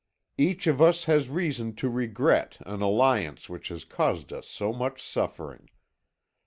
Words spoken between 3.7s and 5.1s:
caused us so much